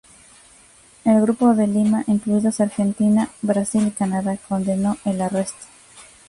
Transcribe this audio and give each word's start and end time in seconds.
El 1.05 1.21
Grupo 1.21 1.53
de 1.53 1.67
Lima, 1.67 2.03
incluidos 2.07 2.59
Argentina, 2.59 3.29
Brasil 3.43 3.85
y 3.85 3.91
Canadá, 3.91 4.35
condenó 4.49 4.97
el 5.05 5.21
arresto. 5.21 5.67